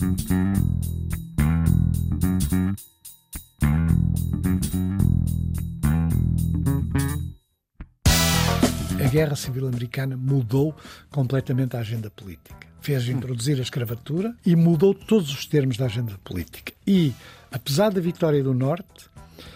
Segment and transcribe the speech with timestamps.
[0.00, 0.04] A
[9.10, 10.74] Guerra Civil Americana mudou
[11.10, 12.56] completamente a agenda política.
[12.80, 16.72] Fez introduzir a escravatura e mudou todos os termos da agenda política.
[16.86, 17.12] E,
[17.52, 19.10] apesar da vitória do Norte,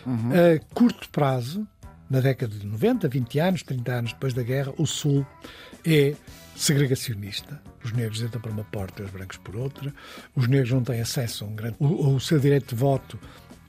[0.04, 0.30] uhum.
[0.30, 1.66] a curto prazo,
[2.14, 5.26] na década de 90, 20 anos, 30 anos depois da guerra, o Sul
[5.84, 6.14] é
[6.54, 7.60] segregacionista.
[7.82, 9.92] Os negros entram por uma porta e os brancos por outra.
[10.36, 11.74] Os negros não têm acesso a um grande.
[11.80, 13.18] O, o seu direito de voto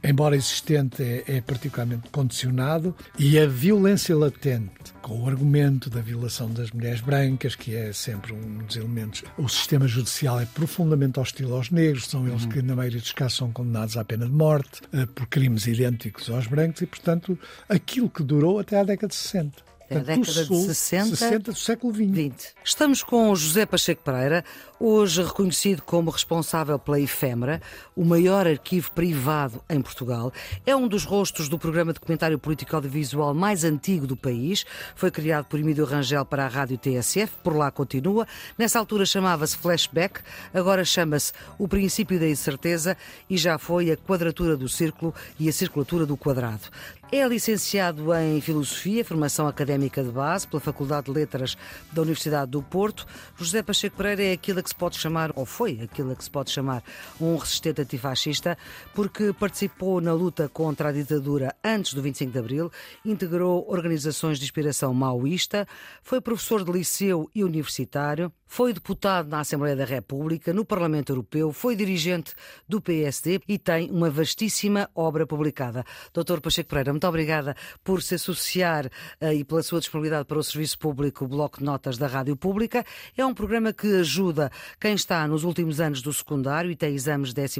[0.10, 6.50] embora existente, é, é, particularmente condicionado e a violência latente, com o argumento da violação
[6.52, 9.24] das mulheres brancas, que é sempre um dos elementos.
[9.38, 12.50] O sistema judicial é profundamente hostil aos negros, são eles uhum.
[12.50, 16.30] que, na maioria dos casos, são condenados à pena de morte uh, por crimes idênticos
[16.30, 19.75] aos brancos e, portanto, aquilo que durou até à década de 60.
[19.88, 22.56] É a década de 60, 60 do século XX.
[22.64, 24.44] Estamos com José Pacheco Pereira,
[24.80, 27.62] hoje reconhecido como responsável pela Efêmera,
[27.96, 30.34] o maior arquivo privado em Portugal.
[30.66, 34.66] É um dos rostos do programa documentário político audiovisual mais antigo do país.
[34.96, 38.28] Foi criado por Emílio Rangel para a rádio TSF, por lá continua.
[38.58, 40.22] Nessa altura chamava-se Flashback,
[40.52, 42.98] agora chama-se O Princípio da Incerteza
[43.30, 46.72] e já foi a Quadratura do Círculo e a Circulatura do Quadrado.
[47.12, 51.56] É licenciado em Filosofia, formação académica de base pela Faculdade de Letras
[51.94, 53.06] da Universidade do Porto.
[53.38, 56.50] José Pacheco Pereira é aquilo que se pode chamar, ou foi aquilo que se pode
[56.50, 56.84] chamar,
[57.22, 58.58] um resistente antifascista,
[58.94, 62.72] porque participou na luta contra a ditadura antes do 25 de Abril,
[63.06, 65.68] integrou organizações de inspiração maoísta,
[66.02, 71.52] foi professor de liceu e universitário, foi deputado na Assembleia da República, no Parlamento Europeu,
[71.52, 72.34] foi dirigente
[72.66, 75.84] do PSD e tem uma vastíssima obra publicada.
[76.14, 77.54] Doutor Pacheco Pereira, muito obrigada
[77.84, 81.66] por se associar uh, e pela sua disponibilidade para o Serviço Público, o Bloco de
[81.66, 82.86] Notas da Rádio Pública.
[83.18, 84.50] É um programa que ajuda
[84.80, 87.60] quem está nos últimos anos do secundário e tem exames de 12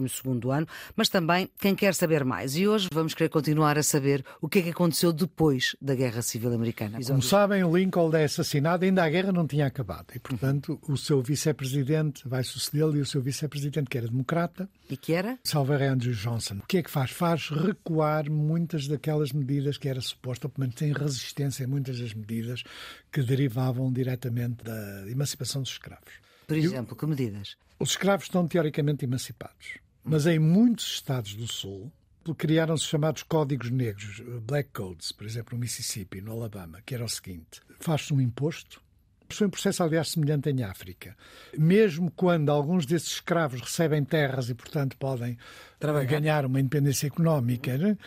[0.50, 0.66] ano,
[0.96, 2.56] mas também quem quer saber mais.
[2.56, 6.22] E hoje vamos querer continuar a saber o que é que aconteceu depois da Guerra
[6.22, 7.00] Civil Americana.
[7.06, 11.22] Como sabem, Lincoln é assassinado, ainda a guerra não tinha acabado e, portanto, o seu
[11.22, 14.70] vice-presidente vai sucedê-lo e o seu vice-presidente, que era democrata.
[14.90, 15.40] E que era?
[15.44, 16.56] Salver Andrew Johnson.
[16.60, 17.12] O que é que faz?
[17.12, 22.00] Faz recuar muitas daquelas medidas que era suposto, ou pelo menos tem resistência em muitas
[22.00, 22.64] das medidas
[23.12, 26.14] que derivavam diretamente da emancipação dos escravos.
[26.48, 27.58] Por exemplo, que medidas?
[27.80, 31.92] Os escravos estão teoricamente emancipados, mas em muitos estados do Sul
[32.38, 37.10] criaram-se chamados códigos negros, Black Codes, por exemplo, no Mississippi, no Alabama, que era o
[37.10, 38.82] seguinte: faz-se um imposto
[39.38, 41.16] foi um processo, aliás, semelhante em África.
[41.58, 45.38] Mesmo quando alguns desses escravos recebem terras e, portanto, podem
[45.80, 46.06] Trabalhar.
[46.06, 47.98] ganhar uma independência económica, né?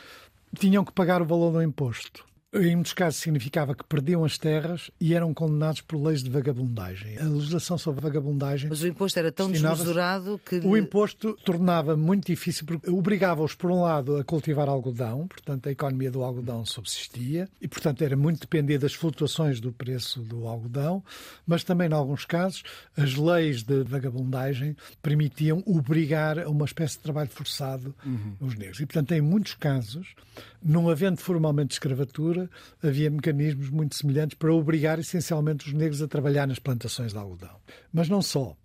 [0.59, 4.91] tinham que pagar o valor do imposto em muitos casos significava que perdiam as terras
[4.99, 7.19] e eram condenados por leis de vagabundagem.
[7.19, 8.71] A legislação sobre vagabundagem.
[8.71, 10.57] Mas o imposto era tão desmesurado que.
[10.65, 15.73] O imposto tornava muito difícil, porque obrigava-os, por um lado, a cultivar algodão, portanto, a
[15.73, 21.05] economia do algodão subsistia, e, portanto, era muito dependente das flutuações do preço do algodão,
[21.47, 22.63] mas também, em alguns casos,
[22.97, 28.37] as leis de vagabundagem permitiam obrigar a uma espécie de trabalho forçado uhum.
[28.41, 28.81] os negros.
[28.81, 30.15] E, portanto, em muitos casos,
[30.63, 32.48] não havendo formalmente escravatura,
[32.83, 37.57] havia mecanismos muito semelhantes para obrigar essencialmente os negros a trabalhar nas plantações de algodão.
[37.93, 38.57] Mas não só.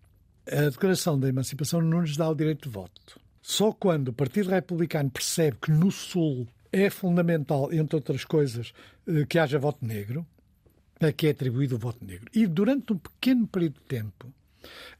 [0.45, 3.19] A Declaração da Emancipação não nos dá o direito de voto.
[3.41, 8.73] Só quando o Partido Republicano percebe que no Sul é fundamental, entre outras coisas,
[9.07, 10.25] eh, que haja voto negro,
[10.99, 12.27] é que é atribuído o voto negro.
[12.33, 14.33] E durante um pequeno período de tempo,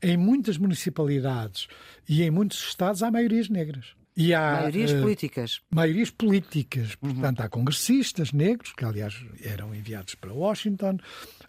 [0.02, 1.68] em muitas municipalidades
[2.08, 3.96] e em muitos estados, há maiorias negras.
[4.16, 5.62] E há, maiorias uh, políticas.
[5.69, 6.96] Maiorias políticas.
[7.01, 7.13] Uhum.
[7.13, 10.97] Portanto, há congressistas negros, que aliás eram enviados para Washington,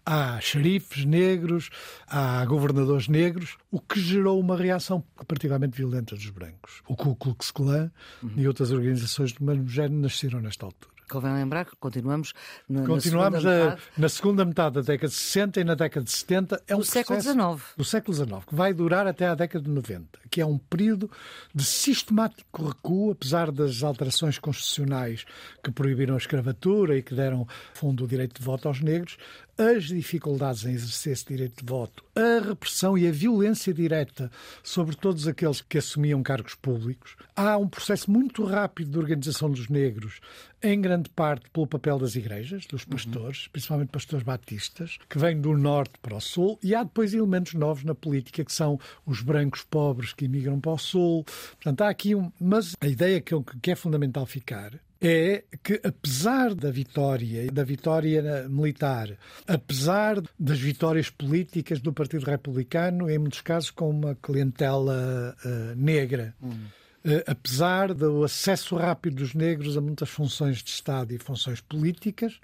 [0.05, 1.71] há xerifes negros,
[2.07, 6.83] há governadores negros, o que gerou uma reação particularmente violenta dos brancos.
[6.89, 7.91] O Ku Klux Klan
[8.23, 8.33] uhum.
[8.37, 10.94] e outras organizações do mesmo género nasceram nesta altura.
[11.09, 12.33] Convém lembrar que continuamos
[12.69, 16.05] na, continuamos na, segunda a, na, segunda metade da década de 60 e na década
[16.05, 16.63] de 70.
[16.67, 17.37] É um do século XIX.
[17.77, 21.11] Do século XIX, que vai durar até à década de 90, que é um período
[21.55, 25.25] de sistemático recuo, apesar das alterações constitucionais
[25.63, 29.17] que proibiram a escravatura e que deram fundo o direito de voto aos negros,
[29.57, 34.31] as dificuldades em exercer esse direito de voto, a repressão e a violência direta
[34.63, 37.17] sobre todos aqueles que assumiam cargos públicos.
[37.37, 40.21] Há um processo muito rápido de organização dos negros,
[40.63, 43.53] em grande parte pelo papel das igrejas, dos pastores, uhum.
[43.53, 47.85] principalmente pastores batistas, que vêm do norte para o sul, e há depois elementos novos
[47.85, 51.25] na política, que são os brancos pobres que imigram para o sul.
[51.57, 52.33] Portanto, há aqui um.
[52.41, 54.73] Mas a ideia que é fundamental ficar
[55.07, 59.11] é que, apesar da vitória, da vitória militar,
[59.47, 66.35] apesar das vitórias políticas do Partido Republicano, em muitos casos com uma clientela uh, negra,
[66.43, 72.41] uh, apesar do acesso rápido dos negros a muitas funções de Estado e funções políticas,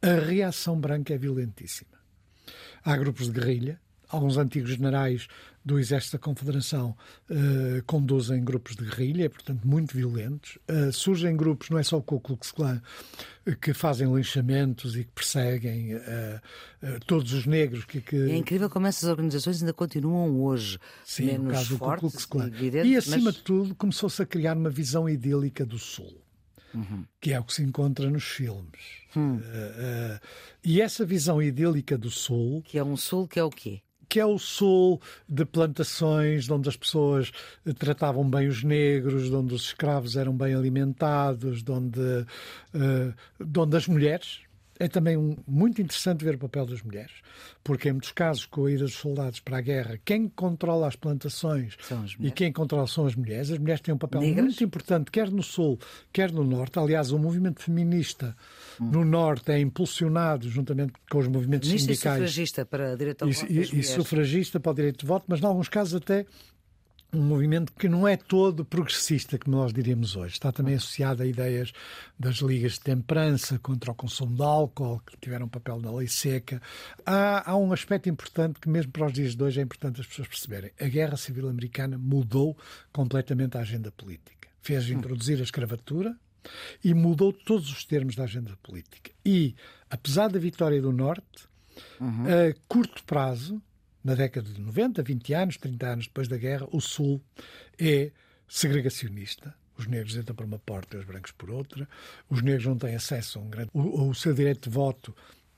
[0.00, 1.92] a reação branca é violentíssima.
[2.82, 3.78] Há grupos de guerrilha,
[4.08, 5.28] alguns antigos generais
[5.64, 6.96] do Exército da Confederação
[7.30, 10.58] uh, conduzem grupos de guerrilha, portanto, muito violentos.
[10.68, 12.82] Uh, surgem grupos, não é só o Ku Klux Klan,
[13.60, 16.00] que fazem linchamentos e que perseguem uh,
[17.06, 17.84] todos os negros.
[17.84, 18.16] Que, que...
[18.16, 20.78] É incrível como essas organizações ainda continuam hoje.
[21.04, 22.46] Sim, menos no caso fortes, do Ku Klux Klan.
[22.48, 23.34] Evidente, e, acima mas...
[23.34, 26.20] de tudo, começou-se a criar uma visão idílica do Sul.
[26.74, 27.04] Uhum.
[27.20, 29.02] Que é o que se encontra nos filmes.
[29.14, 29.38] Hum.
[30.64, 32.62] e essa visão idílica do Sul.
[32.62, 33.82] Que é um Sul que é o quê?
[34.12, 37.32] Que é o sul de plantações, onde as pessoas
[37.64, 43.14] eh, tratavam bem os negros, onde os escravos eram bem alimentados, onde, uh,
[43.56, 44.40] onde as mulheres.
[44.84, 47.12] É também um, muito interessante ver o papel das mulheres,
[47.62, 50.96] porque em muitos casos, com a ida dos soldados para a guerra, quem controla as
[50.96, 53.50] plantações as e quem controla são as mulheres.
[53.50, 54.44] As mulheres têm um papel Negras?
[54.44, 55.78] muito importante, quer no sul,
[56.12, 56.78] quer no norte.
[56.78, 58.36] Aliás, o movimento feminista
[58.80, 62.16] no Norte é impulsionado juntamente com os movimentos Feminista sindicais.
[62.16, 65.40] e sufragista para direito ao voto e- e sufragista para o direito de voto, mas
[65.40, 66.26] em alguns casos até
[67.12, 70.34] um movimento que não é todo progressista, como nós diríamos hoje.
[70.34, 71.72] Está também associado a ideias
[72.18, 76.08] das ligas de temperança contra o consumo de álcool, que tiveram um papel na lei
[76.08, 76.60] seca.
[77.04, 80.06] Há, há um aspecto importante que, mesmo para os dias de hoje, é importante as
[80.06, 80.70] pessoas perceberem.
[80.80, 82.56] A Guerra Civil Americana mudou
[82.92, 84.48] completamente a agenda política.
[84.62, 86.16] Fez introduzir a escravatura,
[86.82, 89.10] e mudou todos os termos da agenda política.
[89.24, 89.54] E,
[89.88, 91.48] apesar da vitória do Norte,
[92.00, 93.62] a curto prazo,
[94.04, 97.20] na década de 90, 20 anos, 30 anos depois da guerra, o Sul
[97.78, 98.10] é
[98.48, 99.54] segregacionista.
[99.78, 101.88] Os negros entram por uma porta e os brancos por outra.
[102.28, 103.70] Os negros não têm acesso a um grande.
[103.72, 105.14] O, o seu direito de voto,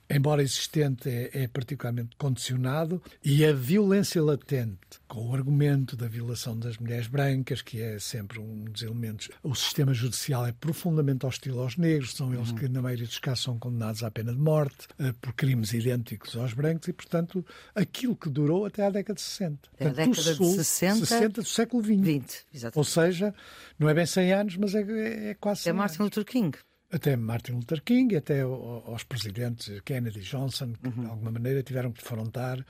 [0.09, 3.01] embora existente, é, é particularmente condicionado.
[3.23, 8.39] E a violência latente, com o argumento da violação das mulheres brancas, que é sempre
[8.39, 9.29] um dos elementos.
[9.43, 13.43] O sistema judicial é profundamente hostil aos negros, são eles que, na maioria dos casos,
[13.43, 18.15] são condenados à pena de morte eh, por crimes idênticos aos brancos e, portanto, aquilo
[18.15, 19.69] que durou até à década de 60.
[19.73, 21.95] Até Portanto, década de Sul, 60, 60 do século XX.
[21.95, 23.33] 20, Ou seja,
[23.79, 26.01] não é bem 100 anos, mas é, é quase 100 É Martin.
[26.03, 26.57] Luther King.
[26.91, 31.63] Até Martin Luther King, até ao- aos presidentes Kennedy e Johnson, que de alguma maneira
[31.63, 32.63] tiveram que defrontar.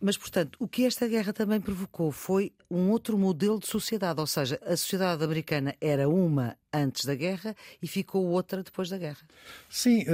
[0.00, 4.20] Mas, portanto, o que esta guerra também provocou foi um outro modelo de sociedade.
[4.20, 8.98] Ou seja, a sociedade americana era uma antes da guerra e ficou outra depois da
[8.98, 9.20] guerra.
[9.68, 10.04] Sim,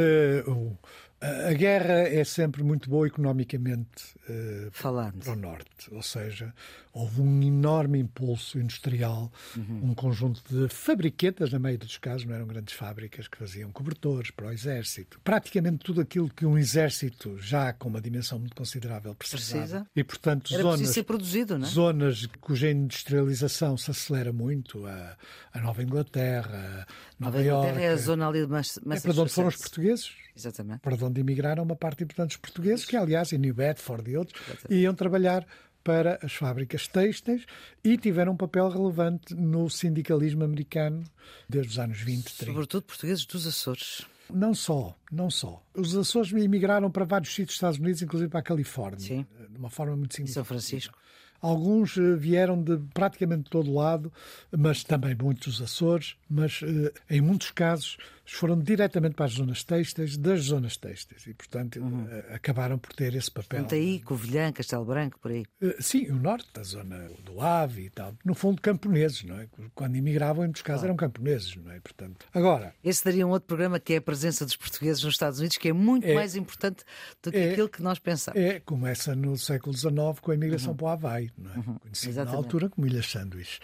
[0.47, 0.77] o-
[1.21, 5.19] a guerra é sempre muito boa economicamente eh, Falando.
[5.25, 6.55] para o norte, ou seja,
[6.93, 12.47] houve um enorme impulso industrial, um conjunto de fabriquetas, na maioria dos casos, não eram
[12.47, 15.21] grandes fábricas que faziam cobertores para o exército.
[15.25, 19.59] Praticamente tudo aquilo que um exército, já com uma dimensão muito considerável, precisava.
[19.63, 19.87] Precisa.
[19.97, 21.71] E, portanto, Era zonas, ser produzido, não é?
[21.71, 25.17] zonas cuja industrialização se acelera muito, a,
[25.53, 26.87] a Nova Inglaterra, Nova,
[27.19, 29.61] Nova Inglaterra Iorque, é a zona ali de Mass- é para onde foram os Massachusetts.
[29.63, 30.81] portugueses Exatamente.
[30.81, 34.41] para onde emigraram uma parte importante dos portugueses, que aliás em New Bedford e outros,
[34.71, 35.47] iam trabalhar
[35.85, 37.47] para as fábricas têxteis
[37.83, 41.03] e tiveram um papel relevante no sindicalismo americano
[41.49, 42.45] desde os anos 20, 30.
[42.53, 44.03] Sobretudo portugueses dos Açores.
[44.31, 45.65] Não só, não só.
[45.75, 49.27] Os Açores emigraram para vários sítios dos Estados Unidos, inclusive para a Califórnia, Sim.
[49.49, 50.45] de uma forma muito significativa.
[50.45, 50.99] São Francisco.
[51.41, 54.13] Alguns eh, vieram de praticamente todo lado,
[54.57, 57.97] mas também muitos Açores, mas eh, em muitos casos
[58.31, 61.81] foram diretamente para as zonas têxteis, das zonas têxteis, e portanto
[62.11, 63.61] eh, acabaram por ter esse papel.
[63.61, 65.45] Portanto, aí, Covilhã, Castelo Branco, por aí.
[65.81, 69.49] Sim, o norte, a zona do Ave e tal, no fundo camponeses, não é?
[69.75, 71.81] Quando imigravam, em muitos casos eram camponeses, não é?
[71.81, 75.39] Portanto, agora, Esse daria um outro programa que é a presença dos portugueses nos Estados
[75.39, 76.15] Unidos, que é muito É.
[76.15, 76.85] mais importante
[77.23, 77.53] do que É.
[77.53, 78.39] aquilo que nós pensamos.
[78.39, 81.55] É, começa no século XIX com a imigração para o Havaí, não é?
[81.55, 81.91] Conhecido na Uhum.
[82.11, 82.37] Exatamente.
[82.37, 83.61] altura como Ilhas Sanduíches.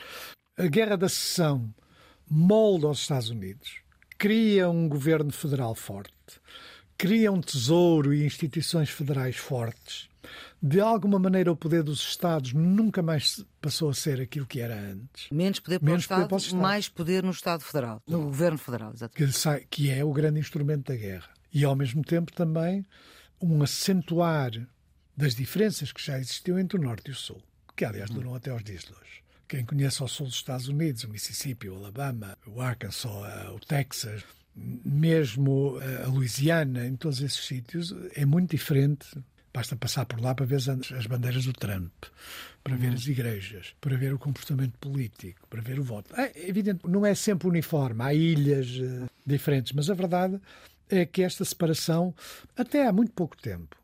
[0.57, 1.75] A Guerra da Secessão
[2.31, 3.79] molda os Estados Unidos,
[4.19, 6.13] cria um governo federal forte,
[6.97, 10.09] cria um tesouro e instituições federais fortes.
[10.63, 14.75] De alguma maneira, o poder dos Estados nunca mais passou a ser aquilo que era
[14.75, 15.29] antes.
[15.31, 16.63] Menos poder para, Menos o poder Estado, para os Estados.
[16.63, 19.67] mais poder no Estado Federal, no Governo Federal, exatamente.
[19.69, 21.29] que é o grande instrumento da guerra.
[21.53, 22.87] E, ao mesmo tempo, também
[23.41, 24.51] um acentuar
[25.15, 27.43] das diferenças que já existiam entre o Norte e o Sul,
[27.77, 29.23] que, aliás, duram até aos dias de hoje.
[29.49, 33.61] Quem conhece o sul dos Estados Unidos, o Mississippi, o Alabama, o Arkansas, eh, o
[33.61, 34.25] Texas,
[34.57, 39.07] mesmo eh, a Louisiana, em todos esses sítios, é muito diferente
[39.55, 41.93] Basta passar por lá para ver as bandeiras do Trump,
[42.65, 46.13] para ver as igrejas, para ver o comportamento político, para ver o voto.
[46.21, 50.41] É evidente, não é sempre uniforme, há ilhas uh, diferentes, mas a verdade
[50.91, 52.13] é que esta separação,
[52.57, 53.77] até há muito pouco tempo,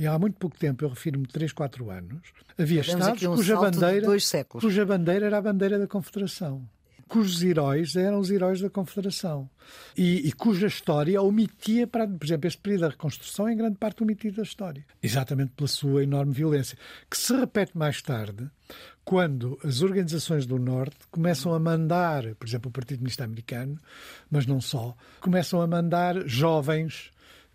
[0.00, 2.22] e há muito pouco tempo, eu refiro-me 3, 4 anos,
[2.58, 4.06] havia Estados um cuja bandeira,
[4.48, 6.66] cuja bandeira era a bandeira da Confederação
[7.10, 9.50] cujos heróis eram os heróis da Confederação.
[9.96, 14.02] E, e, cuja história omitia, para, por exemplo, este período da reconstrução em grande parte
[14.02, 16.78] omitido da história, exatamente pela sua enorme violência,
[17.10, 18.48] que se repete mais tarde
[19.04, 23.76] quando as organizações do Norte começam a mandar, por exemplo, o Partido Comunista Americano,
[24.30, 27.10] mas não só, começam a mandar jovens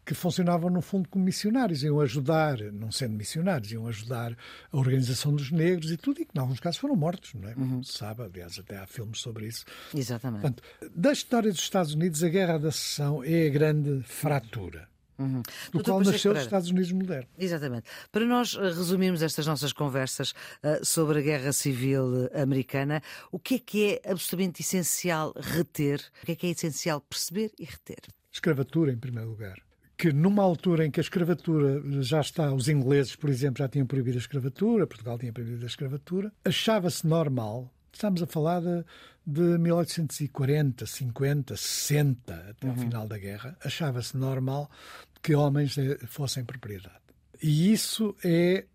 [0.06, 4.38] que funcionavam no fundo como missionários, iam ajudar, não sendo missionários, iam ajudar
[4.72, 7.56] a organização dos negros e tudo, e que em alguns casos foram mortos, não é?
[7.56, 7.84] Uhum.
[7.84, 9.66] Se sabe, aliás, até há filmes sobre isso.
[9.94, 10.42] Exatamente.
[10.42, 10.64] Portanto,
[10.96, 14.88] da história dos Estados Unidos, a Guerra da Secessão é a grande fratura.
[15.18, 15.42] Uhum.
[15.72, 17.30] Do qual nasceu os Estados Unidos modernos.
[17.38, 17.88] Exatamente.
[18.12, 23.56] Para nós eh, resumirmos estas nossas conversas uh, sobre a Guerra Civil Americana, o que
[23.56, 26.02] é que é absolutamente essencial reter?
[26.22, 28.02] O que é que é essencial perceber e reter?
[28.30, 29.56] Escravatura, em primeiro lugar
[29.98, 33.88] que numa altura em que a escravatura já está, os ingleses, por exemplo, já tinham
[33.88, 38.84] proibido a escravatura, Portugal tinha proibido a escravatura, achava-se normal, estamos a falar de,
[39.25, 42.74] de 1840, 50, 60, até uhum.
[42.74, 44.70] ao final da guerra, achava-se normal
[45.22, 47.06] que homens eh, fossem propriedade.
[47.42, 48.66] E isso é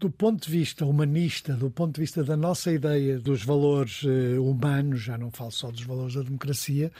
[0.00, 4.42] do ponto de vista humanista, do ponto de vista da nossa ideia dos valores uh,
[4.42, 6.90] humanos, já não falo só dos valores da democracia,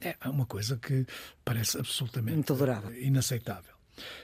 [0.00, 1.06] é uma coisa que
[1.44, 2.94] parece absolutamente Intolerável.
[2.98, 3.74] inaceitável.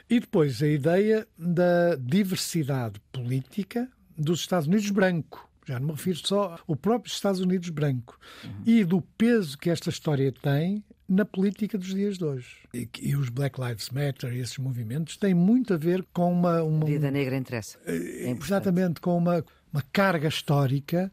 [0.09, 5.49] E depois a ideia da diversidade política dos Estados Unidos branco.
[5.67, 8.19] Já não me refiro só ao próprio Estados Unidos branco.
[8.45, 8.63] Uhum.
[8.67, 12.57] E do peso que esta história tem na política dos dias de hoje.
[12.73, 16.63] E, e os Black Lives Matter, esses movimentos, têm muito a ver com uma.
[16.63, 17.79] uma Vida negra interessa.
[17.87, 21.13] É exatamente, com uma, uma carga histórica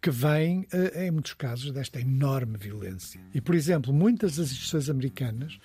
[0.00, 3.20] que vem, eh, em muitos casos, desta enorme violência.
[3.32, 5.58] E, por exemplo, muitas das instituições americanas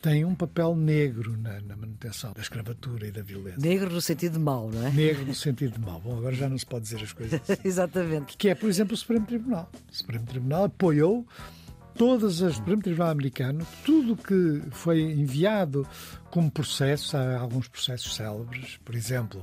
[0.00, 3.58] têm um papel negro na, na, manutenção da escravatura e da violência.
[3.58, 4.90] Negro no sentido de mau, não é?
[4.90, 6.00] Negro no sentido de mau.
[6.00, 7.60] Bom, agora já não se pode dizer as coisas assim.
[7.64, 8.36] Exatamente.
[8.36, 9.70] Que é, por exemplo, o Supremo Tribunal.
[9.90, 11.26] O Supremo Tribunal apoiou
[11.96, 15.86] todas as Supremo Tribunal Americano, tudo que foi enviado
[16.30, 19.40] como processo, há alguns processos célebres, por exemplo,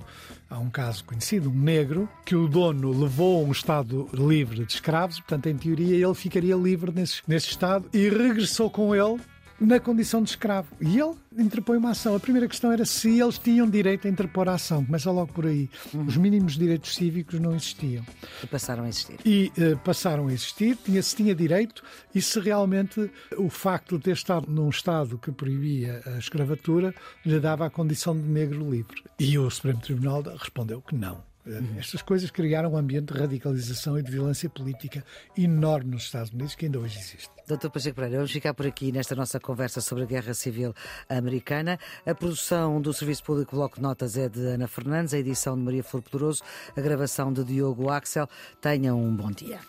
[0.49, 4.73] há um caso conhecido, um negro, que o dono levou a um Estado livre de
[4.73, 9.19] escravos, portanto, em teoria, ele ficaria livre nesse, nesse Estado e regressou com ele
[9.61, 10.75] na condição de escravo.
[10.81, 12.15] E ele interpõe uma ação.
[12.15, 14.83] A primeira questão era se eles tinham direito a interpor a ação.
[14.83, 15.69] Começa logo por aí.
[15.93, 16.05] Uhum.
[16.05, 18.03] Os mínimos direitos cívicos não existiam.
[18.43, 19.19] E passaram a existir.
[19.23, 24.05] E uh, passaram a existir, tinha, se tinha direito, e se realmente o facto de
[24.05, 26.93] ter estado num Estado que proibia a escravatura
[27.25, 29.03] lhe dava a condição de negro livre.
[29.19, 31.30] E o Supremo Tribunal respondeu que não.
[31.45, 31.79] Uhum.
[31.79, 35.03] Estas coisas criaram um ambiente de radicalização e de violência política
[35.37, 37.29] enorme nos Estados Unidos que ainda hoje existe.
[37.47, 40.73] Doutor Pacheco Pereira, vamos ficar por aqui nesta nossa conversa sobre a Guerra Civil
[41.09, 41.79] Americana.
[42.05, 45.63] A produção do Serviço Público Bloco de Notas é de Ana Fernandes, a edição de
[45.63, 46.43] Maria Flor Poderoso,
[46.75, 48.29] a gravação de Diogo Axel.
[48.61, 49.59] Tenham um bom dia.